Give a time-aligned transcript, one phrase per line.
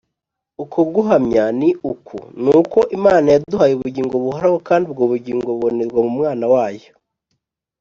[0.63, 6.11] uko guhamya ni uku, ni uko Imana yaduhaye ubugingo buhoraho kandi ubwo bugingo bubonerwa mu
[6.17, 6.91] Mwana wayo.